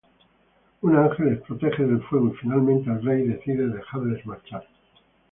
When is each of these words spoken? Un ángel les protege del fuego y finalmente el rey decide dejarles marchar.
Un 0.81 0.95
ángel 0.97 1.27
les 1.29 1.35
protege 1.41 1.83
del 1.85 2.01
fuego 2.01 2.29
y 2.29 2.37
finalmente 2.37 2.89
el 2.89 3.03
rey 3.03 3.21
decide 3.27 3.67
dejarles 3.67 4.25
marchar. 4.25 4.65